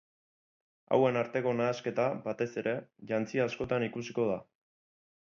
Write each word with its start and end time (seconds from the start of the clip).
Hauen 0.95 1.19
arteko 1.19 1.51
nahasketa, 1.59 2.05
batez 2.23 2.47
ere, 2.63 2.73
jantzi 3.13 3.43
askotan 3.45 3.87
ikusiko 3.89 4.27
da. 4.31 4.39